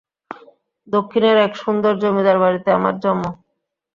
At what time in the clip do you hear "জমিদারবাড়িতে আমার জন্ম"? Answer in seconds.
2.03-3.23